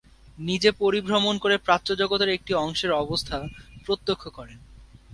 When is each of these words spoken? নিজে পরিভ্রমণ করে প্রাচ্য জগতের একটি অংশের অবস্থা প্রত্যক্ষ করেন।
নিজে 0.39 0.69
পরিভ্রমণ 0.79 1.35
করে 1.37 1.55
প্রাচ্য 1.57 1.89
জগতের 1.95 2.29
একটি 2.29 2.51
অংশের 2.55 2.91
অবস্থা 3.03 3.37
প্রত্যক্ষ 3.85 4.23
করেন। 4.27 4.59